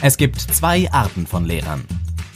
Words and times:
Es 0.00 0.16
gibt 0.16 0.40
zwei 0.40 0.90
Arten 0.92 1.26
von 1.26 1.44
Lehrern. 1.44 1.84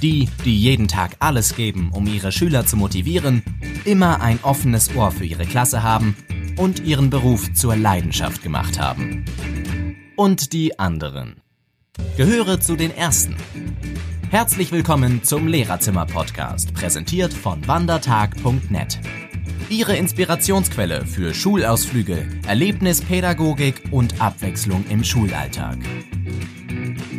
Die, 0.03 0.29
die 0.45 0.59
jeden 0.59 0.89
Tag 0.89 1.13
alles 1.21 1.55
geben, 1.55 1.91
um 1.93 2.09
ihre 2.09 2.33
Schüler 2.33 2.67
zu 2.67 2.77
motivieren, 2.77 3.45
immer 3.85 4.21
ein 4.21 4.41
offenes 4.43 4.97
Ohr 4.97 5.13
für 5.13 5.25
ihre 5.25 5.47
Klasse 5.47 5.85
haben 5.85 6.17
und 6.57 6.81
ihren 6.81 7.09
Beruf 7.09 7.53
zur 7.55 7.77
Leidenschaft 7.77 8.43
gemacht 8.43 8.81
haben. 8.81 9.25
Und 10.17 10.53
die 10.53 10.81
anderen. 10.81 11.37
Gehöre 12.17 12.61
zu 12.61 12.75
den 12.75 12.95
Ersten. 12.97 13.37
Herzlich 14.31 14.73
willkommen 14.73 15.23
zum 15.23 15.47
Lehrerzimmer-Podcast, 15.47 16.75
präsentiert 16.75 17.33
von 17.33 17.65
wandertag.net. 17.69 18.99
Ihre 19.69 19.97
Inspirationsquelle 19.97 21.07
für 21.07 21.33
Schulausflüge, 21.33 22.27
Erlebnispädagogik 22.45 23.85
und 23.93 24.21
Abwechslung 24.21 24.85
im 24.91 25.05
Schulalltag. 25.05 25.79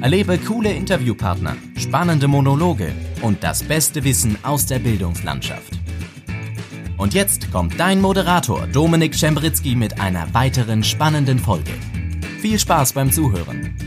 Erlebe 0.03 0.37
coole 0.37 0.73
Interviewpartner, 0.73 1.55
spannende 1.77 2.27
Monologe 2.27 2.91
und 3.21 3.41
das 3.41 3.63
beste 3.63 4.03
Wissen 4.03 4.37
aus 4.43 4.65
der 4.65 4.79
Bildungslandschaft. 4.79 5.79
Und 6.97 7.13
jetzt 7.13 7.49
kommt 7.53 7.79
dein 7.79 8.01
Moderator 8.01 8.67
Dominik 8.67 9.13
Czembritzki 9.13 9.77
mit 9.77 10.01
einer 10.01 10.33
weiteren 10.33 10.83
spannenden 10.83 11.39
Folge. 11.39 11.71
Viel 12.41 12.59
Spaß 12.59 12.91
beim 12.91 13.13
Zuhören. 13.13 13.77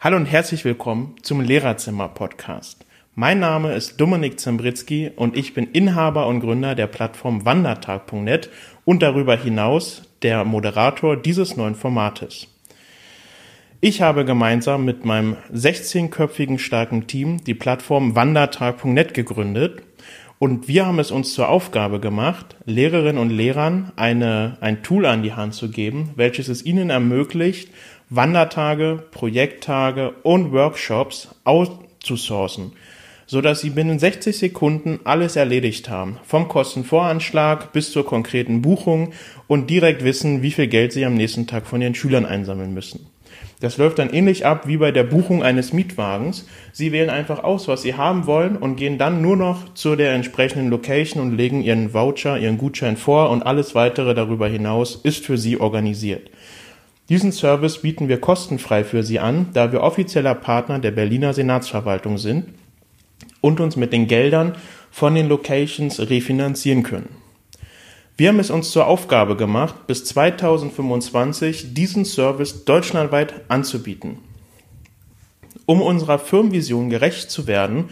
Hallo 0.00 0.16
und 0.16 0.26
herzlich 0.26 0.64
willkommen 0.64 1.14
zum 1.22 1.42
Lehrerzimmer-Podcast. 1.42 2.84
Mein 3.14 3.38
Name 3.38 3.72
ist 3.74 4.00
Dominik 4.00 4.40
Zembritzky 4.40 5.12
und 5.14 5.36
ich 5.36 5.54
bin 5.54 5.68
Inhaber 5.70 6.26
und 6.26 6.40
Gründer 6.40 6.74
der 6.74 6.88
Plattform 6.88 7.44
Wandertag.net 7.44 8.50
und 8.84 9.00
darüber 9.00 9.36
hinaus 9.36 10.02
der 10.22 10.44
Moderator 10.44 11.16
dieses 11.16 11.56
neuen 11.56 11.76
Formates. 11.76 12.48
Ich 13.86 14.00
habe 14.00 14.24
gemeinsam 14.24 14.86
mit 14.86 15.04
meinem 15.04 15.36
16-köpfigen 15.52 16.58
starken 16.58 17.06
Team 17.06 17.44
die 17.44 17.52
Plattform 17.52 18.16
Wandertag.net 18.16 19.12
gegründet 19.12 19.82
und 20.38 20.68
wir 20.68 20.86
haben 20.86 20.98
es 21.00 21.10
uns 21.10 21.34
zur 21.34 21.50
Aufgabe 21.50 22.00
gemacht, 22.00 22.56
Lehrerinnen 22.64 23.18
und 23.18 23.28
Lehrern 23.28 23.92
eine, 23.96 24.56
ein 24.62 24.82
Tool 24.82 25.04
an 25.04 25.22
die 25.22 25.34
Hand 25.34 25.52
zu 25.52 25.70
geben, 25.70 26.12
welches 26.16 26.48
es 26.48 26.64
ihnen 26.64 26.88
ermöglicht, 26.88 27.68
Wandertage, 28.08 29.04
Projekttage 29.10 30.14
und 30.22 30.52
Workshops 30.52 31.34
auszusourcen, 31.44 32.72
so 33.26 33.42
dass 33.42 33.60
sie 33.60 33.68
binnen 33.68 33.98
60 33.98 34.38
Sekunden 34.38 35.00
alles 35.04 35.36
erledigt 35.36 35.90
haben, 35.90 36.16
vom 36.24 36.48
Kostenvoranschlag 36.48 37.74
bis 37.74 37.92
zur 37.92 38.06
konkreten 38.06 38.62
Buchung 38.62 39.12
und 39.46 39.68
direkt 39.68 40.04
wissen, 40.04 40.40
wie 40.40 40.52
viel 40.52 40.68
Geld 40.68 40.94
sie 40.94 41.04
am 41.04 41.12
nächsten 41.12 41.46
Tag 41.46 41.66
von 41.66 41.82
ihren 41.82 41.94
Schülern 41.94 42.24
einsammeln 42.24 42.72
müssen. 42.72 43.13
Das 43.60 43.78
läuft 43.78 43.98
dann 43.98 44.10
ähnlich 44.10 44.46
ab 44.46 44.66
wie 44.66 44.76
bei 44.76 44.92
der 44.92 45.04
Buchung 45.04 45.42
eines 45.42 45.72
Mietwagens. 45.72 46.46
Sie 46.72 46.92
wählen 46.92 47.10
einfach 47.10 47.42
aus, 47.44 47.68
was 47.68 47.82
Sie 47.82 47.94
haben 47.94 48.26
wollen 48.26 48.56
und 48.56 48.76
gehen 48.76 48.98
dann 48.98 49.22
nur 49.22 49.36
noch 49.36 49.74
zu 49.74 49.96
der 49.96 50.12
entsprechenden 50.12 50.70
Location 50.70 51.22
und 51.22 51.36
legen 51.36 51.62
Ihren 51.62 51.94
Voucher, 51.94 52.38
Ihren 52.38 52.58
Gutschein 52.58 52.96
vor 52.96 53.30
und 53.30 53.42
alles 53.42 53.74
weitere 53.74 54.14
darüber 54.14 54.48
hinaus 54.48 54.96
ist 54.96 55.24
für 55.24 55.38
Sie 55.38 55.60
organisiert. 55.60 56.30
Diesen 57.08 57.32
Service 57.32 57.78
bieten 57.78 58.08
wir 58.08 58.20
kostenfrei 58.20 58.82
für 58.82 59.02
Sie 59.02 59.18
an, 59.18 59.48
da 59.52 59.72
wir 59.72 59.82
offizieller 59.82 60.34
Partner 60.34 60.78
der 60.78 60.90
Berliner 60.90 61.34
Senatsverwaltung 61.34 62.16
sind 62.18 62.46
und 63.40 63.60
uns 63.60 63.76
mit 63.76 63.92
den 63.92 64.06
Geldern 64.06 64.54
von 64.90 65.14
den 65.14 65.28
Locations 65.28 66.00
refinanzieren 66.08 66.82
können. 66.82 67.23
Wir 68.16 68.28
haben 68.28 68.38
es 68.38 68.50
uns 68.50 68.70
zur 68.70 68.86
Aufgabe 68.86 69.34
gemacht, 69.34 69.88
bis 69.88 70.04
2025 70.04 71.74
diesen 71.74 72.04
Service 72.04 72.64
deutschlandweit 72.64 73.40
anzubieten. 73.48 74.18
Um 75.66 75.82
unserer 75.82 76.20
Firmenvision 76.20 76.90
gerecht 76.90 77.28
zu 77.28 77.48
werden, 77.48 77.86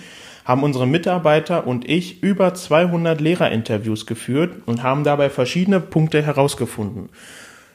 haben 0.45 0.63
unsere 0.63 0.87
Mitarbeiter 0.87 1.67
und 1.67 1.89
ich 1.89 2.23
über 2.23 2.55
200 2.55 3.21
Lehrerinterviews 3.21 4.07
geführt 4.07 4.63
und 4.67 4.85
haben 4.85 5.03
dabei 5.03 5.29
verschiedene 5.29 5.81
Punkte 5.81 6.23
herausgefunden. 6.23 7.09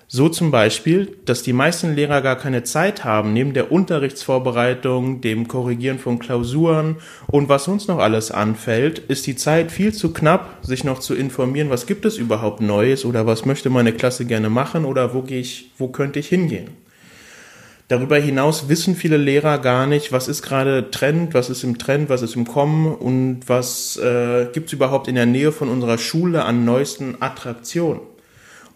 So 0.10 0.30
zum 0.30 0.52
Beispiel, 0.52 1.18
dass 1.26 1.44
die 1.44 1.52
meisten 1.52 1.94
Lehrer 1.94 2.22
gar 2.22 2.38
keine 2.38 2.64
Zeit 2.64 3.04
haben, 3.04 3.34
neben 3.34 3.54
der 3.54 3.74
Unterrichtsvorbereitung, 3.74 5.20
dem 5.20 5.50
Korrigieren 5.50 6.00
von 6.00 6.18
Klausuren 6.18 6.96
und 7.28 7.50
was 7.50 7.68
uns 7.68 7.90
noch 7.90 8.00
alles 8.00 8.32
anfällt, 8.32 9.00
ist 9.00 9.28
die 9.28 9.36
Zeit 9.36 9.70
viel 9.70 9.94
zu 9.94 10.14
knapp, 10.14 10.60
sich 10.62 10.86
noch 10.86 11.00
zu 11.00 11.14
informieren, 11.14 11.70
was 11.70 11.88
gibt 11.88 12.06
es 12.06 12.16
überhaupt 12.16 12.62
Neues 12.62 13.04
oder 13.04 13.26
was 13.26 13.46
möchte 13.46 13.70
meine 13.70 13.92
Klasse 13.92 14.24
gerne 14.24 14.50
machen 14.50 14.86
oder 14.86 15.14
wo 15.14 15.24
gehe 15.24 15.42
ich, 15.42 15.72
wo 15.78 15.90
könnte 15.90 16.20
ich 16.20 16.30
hingehen. 16.30 16.70
Darüber 17.90 18.18
hinaus 18.18 18.70
wissen 18.70 18.96
viele 18.96 19.18
Lehrer 19.18 19.58
gar 19.58 19.88
nicht, 19.88 20.14
was 20.14 20.30
ist 20.30 20.42
gerade 20.42 20.90
Trend, 20.90 21.34
was 21.34 21.50
ist 21.50 21.66
im 21.66 21.78
Trend, 21.80 22.08
was 22.08 22.22
ist 22.22 22.38
im 22.38 22.48
Kommen 22.48 22.96
und 22.96 23.42
was 23.48 23.98
äh, 23.98 24.48
gibt 24.54 24.68
es 24.68 24.74
überhaupt 24.74 25.10
in 25.10 25.16
der 25.16 25.26
Nähe 25.26 25.52
von 25.52 25.68
unserer 25.68 25.98
Schule 25.98 26.46
an 26.46 26.64
neuesten 26.64 27.22
Attraktionen. 27.22 28.00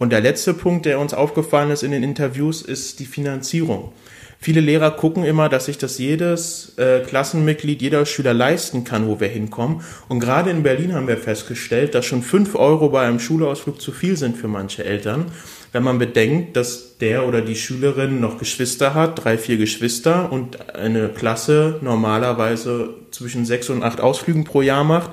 Und 0.01 0.09
der 0.09 0.21
letzte 0.21 0.55
Punkt, 0.55 0.87
der 0.87 0.97
uns 0.97 1.13
aufgefallen 1.13 1.69
ist 1.69 1.83
in 1.83 1.91
den 1.91 2.01
Interviews, 2.01 2.63
ist 2.63 2.99
die 2.99 3.05
Finanzierung. 3.05 3.91
Viele 4.39 4.59
Lehrer 4.59 4.89
gucken 4.89 5.23
immer, 5.23 5.47
dass 5.47 5.65
sich 5.65 5.77
das 5.77 5.99
jedes 5.99 6.73
äh, 6.79 7.01
Klassenmitglied, 7.01 7.83
jeder 7.83 8.07
Schüler 8.07 8.33
leisten 8.33 8.83
kann, 8.83 9.07
wo 9.07 9.19
wir 9.19 9.27
hinkommen. 9.27 9.81
Und 10.09 10.19
gerade 10.19 10.49
in 10.49 10.63
Berlin 10.63 10.95
haben 10.95 11.07
wir 11.07 11.17
festgestellt, 11.17 11.93
dass 11.93 12.07
schon 12.07 12.23
fünf 12.23 12.55
Euro 12.55 12.89
bei 12.89 13.05
einem 13.05 13.19
Schulausflug 13.19 13.79
zu 13.79 13.91
viel 13.91 14.17
sind 14.17 14.37
für 14.37 14.47
manche 14.47 14.83
Eltern. 14.83 15.25
Wenn 15.71 15.83
man 15.83 15.99
bedenkt, 15.99 16.57
dass 16.57 16.97
der 16.97 17.27
oder 17.27 17.41
die 17.41 17.55
Schülerin 17.55 18.19
noch 18.19 18.39
Geschwister 18.39 18.95
hat, 18.95 19.23
drei, 19.23 19.37
vier 19.37 19.57
Geschwister 19.57 20.31
und 20.31 20.73
eine 20.73 21.09
Klasse 21.09 21.77
normalerweise 21.81 22.95
zwischen 23.11 23.45
sechs 23.45 23.69
und 23.69 23.83
acht 23.83 24.01
Ausflügen 24.01 24.45
pro 24.45 24.63
Jahr 24.63 24.83
macht, 24.83 25.11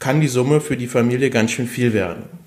kann 0.00 0.20
die 0.20 0.26
Summe 0.26 0.60
für 0.60 0.76
die 0.76 0.88
Familie 0.88 1.30
ganz 1.30 1.52
schön 1.52 1.68
viel 1.68 1.92
werden. 1.92 2.43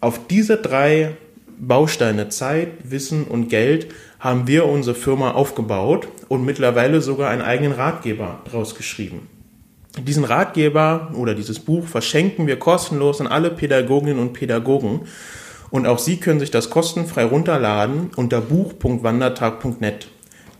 Auf 0.00 0.26
diese 0.28 0.56
drei 0.56 1.16
Bausteine 1.58 2.30
Zeit, 2.30 2.68
Wissen 2.84 3.24
und 3.24 3.48
Geld 3.48 3.88
haben 4.18 4.46
wir 4.46 4.66
unsere 4.66 4.96
Firma 4.96 5.32
aufgebaut 5.32 6.08
und 6.28 6.44
mittlerweile 6.44 7.02
sogar 7.02 7.30
einen 7.30 7.42
eigenen 7.42 7.72
Ratgeber 7.72 8.40
draus 8.50 8.74
geschrieben. 8.74 9.28
Diesen 9.98 10.24
Ratgeber 10.24 11.10
oder 11.14 11.34
dieses 11.34 11.58
Buch 11.58 11.86
verschenken 11.86 12.46
wir 12.46 12.58
kostenlos 12.58 13.20
an 13.20 13.26
alle 13.26 13.50
Pädagoginnen 13.50 14.18
und 14.18 14.32
Pädagogen 14.32 15.02
und 15.70 15.86
auch 15.86 15.98
Sie 15.98 16.16
können 16.16 16.40
sich 16.40 16.50
das 16.50 16.70
kostenfrei 16.70 17.24
runterladen 17.24 18.10
unter 18.16 18.40
buch.wandertag.net. 18.40 20.08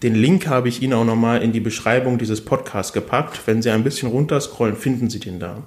Den 0.03 0.15
Link 0.15 0.47
habe 0.47 0.69
ich 0.69 0.83
Ihnen 0.83 0.95
auch 0.95 1.05
nochmal 1.05 1.43
in 1.43 1.53
die 1.53 1.61
Beschreibung 1.61 2.19
dieses 2.19 2.43
Podcasts 2.43 2.93
gepackt. 2.93 3.41
Wenn 3.47 3.61
Sie 3.61 3.71
ein 3.71 3.85
bisschen 3.85 4.11
runterscrollen, 4.11 4.77
finden 4.77 5.11
Sie 5.11 5.21
den 5.21 5.39
da. 5.41 5.63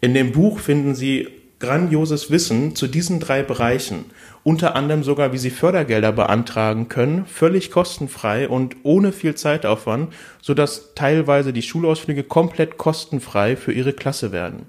In 0.00 0.14
dem 0.14 0.32
Buch 0.32 0.60
finden 0.60 0.94
Sie 0.94 1.28
grandioses 1.60 2.30
Wissen 2.30 2.74
zu 2.76 2.86
diesen 2.86 3.20
drei 3.20 3.42
Bereichen, 3.42 4.06
unter 4.42 4.76
anderem 4.76 5.02
sogar, 5.02 5.32
wie 5.32 5.38
Sie 5.38 5.50
Fördergelder 5.50 6.12
beantragen 6.12 6.88
können, 6.88 7.26
völlig 7.26 7.70
kostenfrei 7.70 8.48
und 8.48 8.76
ohne 8.82 9.12
viel 9.12 9.34
Zeitaufwand, 9.34 10.12
sodass 10.42 10.94
teilweise 10.94 11.52
die 11.52 11.62
Schulausflüge 11.62 12.24
komplett 12.24 12.76
kostenfrei 12.76 13.56
für 13.56 13.72
Ihre 13.72 13.92
Klasse 13.92 14.32
werden. 14.32 14.66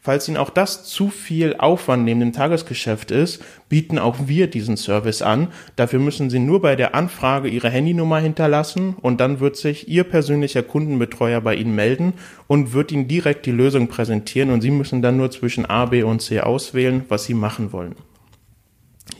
Falls 0.00 0.28
Ihnen 0.28 0.36
auch 0.36 0.50
das 0.50 0.84
zu 0.84 1.10
viel 1.10 1.56
Aufwand 1.56 2.04
neben 2.04 2.20
dem 2.20 2.32
Tagesgeschäft 2.32 3.10
ist, 3.10 3.44
bieten 3.68 3.98
auch 3.98 4.16
wir 4.26 4.46
diesen 4.46 4.76
Service 4.76 5.22
an. 5.22 5.48
Dafür 5.74 5.98
müssen 5.98 6.30
Sie 6.30 6.38
nur 6.38 6.62
bei 6.62 6.76
der 6.76 6.94
Anfrage 6.94 7.48
Ihre 7.48 7.68
Handynummer 7.68 8.18
hinterlassen 8.20 8.94
und 9.00 9.20
dann 9.20 9.40
wird 9.40 9.56
sich 9.56 9.88
Ihr 9.88 10.04
persönlicher 10.04 10.62
Kundenbetreuer 10.62 11.40
bei 11.40 11.56
Ihnen 11.56 11.74
melden 11.74 12.14
und 12.46 12.72
wird 12.72 12.92
Ihnen 12.92 13.08
direkt 13.08 13.44
die 13.44 13.50
Lösung 13.50 13.88
präsentieren 13.88 14.50
und 14.50 14.60
Sie 14.60 14.70
müssen 14.70 15.02
dann 15.02 15.16
nur 15.16 15.32
zwischen 15.32 15.66
A, 15.66 15.86
B 15.86 16.04
und 16.04 16.22
C 16.22 16.40
auswählen, 16.40 17.04
was 17.08 17.24
Sie 17.24 17.34
machen 17.34 17.72
wollen. 17.72 17.96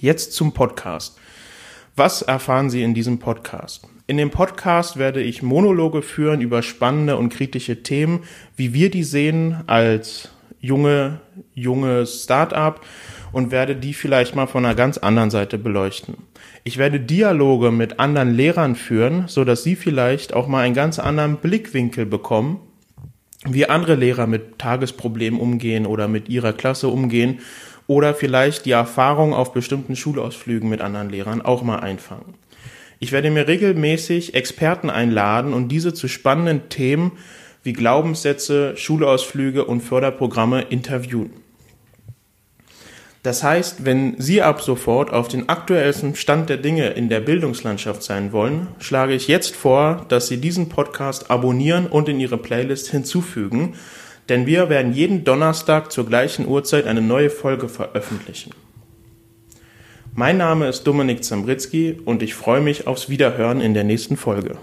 Jetzt 0.01 0.33
zum 0.33 0.53
Podcast. 0.53 1.19
Was 1.97 2.23
erfahren 2.23 2.71
Sie 2.71 2.85
in 2.85 2.95
diesem 2.95 3.19
Podcast? 3.19 3.89
In 4.07 4.17
dem 4.17 4.31
Podcast 4.31 4.97
werde 4.97 5.21
ich 5.21 5.43
Monologe 5.43 6.03
führen 6.03 6.41
über 6.41 6.63
spannende 6.63 7.17
und 7.17 7.31
kritische 7.31 7.83
Themen, 7.83 8.21
wie 8.57 8.73
wir 8.73 8.91
die 8.91 9.03
sehen 9.03 9.65
als 9.67 10.31
junge, 10.61 11.21
junge 11.55 12.07
Start-up 12.07 12.85
und 13.33 13.51
werde 13.51 13.77
die 13.77 13.95
vielleicht 13.95 14.35
mal 14.35 14.47
von 14.47 14.65
einer 14.65 14.75
ganz 14.75 14.99
anderen 14.99 15.31
Seite 15.31 15.59
beleuchten. 15.59 16.17
Ich 16.65 16.79
werde 16.79 17.01
Dialoge 17.01 17.71
mit 17.71 18.01
anderen 18.01 18.35
Lehrern 18.35 18.75
führen, 18.75 19.25
so 19.29 19.45
dass 19.45 19.63
sie 19.63 19.77
vielleicht 19.77 20.35
auch 20.35 20.49
mal 20.49 20.65
einen 20.65 20.75
ganz 20.75 20.99
anderen 20.99 21.37
Blickwinkel 21.37 22.07
bekommen, 22.07 22.61
wie 23.47 23.69
andere 23.69 23.95
Lehrer 23.95 24.27
mit 24.27 24.59
Tagesproblemen 24.59 25.41
umgehen 25.41 25.87
oder 25.87 26.09
mit 26.09 26.29
ihrer 26.29 26.53
Klasse 26.53 26.89
umgehen 26.89 27.41
oder 27.87 28.15
vielleicht 28.15 28.67
die 28.67 28.73
Erfahrung 28.73 29.33
auf 29.33 29.53
bestimmten 29.53 29.97
Schulausflügen 29.97 30.69
mit 30.69 30.81
anderen 30.81 31.09
Lehrern 31.09 31.41
auch 31.41 31.63
mal 31.63 31.79
einfangen. 31.79 32.35
Ich 33.01 33.13
werde 33.13 33.31
mir 33.31 33.47
regelmäßig 33.47 34.35
Experten 34.35 34.91
einladen 34.91 35.55
und 35.55 35.69
diese 35.69 35.95
zu 35.95 36.09
spannenden 36.09 36.69
Themen 36.69 37.13
wie 37.69 37.75
Glaubenssätze, 37.75 38.79
Schulausflüge 38.79 39.67
und 39.67 39.83
Förderprogramme 39.83 40.63
interviewen. 40.71 41.33
Das 43.23 43.43
heißt, 43.43 43.85
wenn 43.85 44.19
Sie 44.19 44.41
ab 44.41 44.63
sofort 44.63 45.13
auf 45.13 45.29
den 45.29 45.51
aktuellsten 45.51 46.15
Stand 46.15 46.49
der 46.49 46.57
Dinge 46.57 46.89
in 46.89 47.11
der 47.11 47.21
Bildungslandschaft 47.21 48.03
sein 48.03 48.33
wollen, 48.33 48.69
schlage 48.79 49.13
ich 49.13 49.29
jetzt 49.29 49.55
vor, 49.55 50.07
dass 50.09 50.29
Sie 50.29 50.39
diesen 50.39 50.71
Podcast 50.71 51.31
abonnieren 51.31 51.89
und 51.89 52.09
in 52.09 52.21
Ihre 52.21 52.39
Playlist 52.39 52.91
hinzufügen, 52.91 53.75
denn 54.31 54.47
wir 54.47 54.71
werden 54.71 54.95
jeden 54.95 55.25
Donnerstag 55.25 55.93
zur 55.93 56.07
gleichen 56.07 56.49
Uhrzeit 56.49 56.87
eine 56.87 57.03
neue 57.03 57.29
Folge 57.29 57.69
veröffentlichen. 57.69 58.53
Mein 60.15 60.39
Name 60.39 60.69
ist 60.69 60.85
Dominik 60.85 61.23
Zambritzki 61.23 62.01
und 62.03 62.23
ich 62.23 62.35
freue 62.35 62.63
mich 62.63 62.87
aufs 62.87 63.11
Wiederhören 63.11 63.61
in 63.61 63.75
der 63.75 63.85
nächsten 63.85 64.17
Folge. 64.17 64.57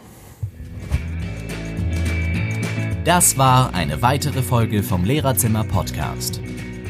Das 3.05 3.37
war 3.37 3.75
eine 3.75 4.01
weitere 4.01 4.41
Folge 4.41 4.81
vom 4.81 5.03
Lehrerzimmer 5.03 5.63
Podcast. 5.63 6.41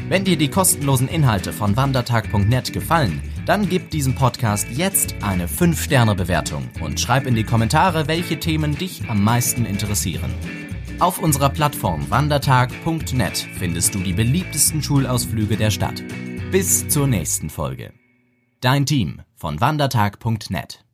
Wenn 0.08 0.24
dir 0.24 0.38
die 0.38 0.48
kostenlosen 0.48 1.08
Inhalte 1.08 1.52
von 1.52 1.76
wandertag.net 1.76 2.72
gefallen, 2.72 3.20
dann 3.44 3.68
gib 3.68 3.90
diesem 3.90 4.14
Podcast 4.14 4.66
jetzt 4.70 5.14
eine 5.20 5.46
5-Sterne-Bewertung 5.46 6.70
und 6.80 6.98
schreib 6.98 7.26
in 7.26 7.34
die 7.34 7.44
Kommentare, 7.44 8.08
welche 8.08 8.40
Themen 8.40 8.78
dich 8.78 9.10
am 9.10 9.22
meisten 9.22 9.66
interessieren. 9.66 10.32
Auf 11.00 11.18
unserer 11.18 11.50
Plattform 11.50 12.08
wandertag.net 12.08 13.46
findest 13.58 13.94
du 13.94 13.98
die 13.98 14.14
beliebtesten 14.14 14.82
Schulausflüge 14.82 15.58
der 15.58 15.70
Stadt. 15.70 16.02
Bis 16.50 16.88
zur 16.88 17.06
nächsten 17.08 17.50
Folge. 17.50 17.92
Dein 18.62 18.86
Team 18.86 19.20
von 19.34 19.60
wandertag.net 19.60 20.85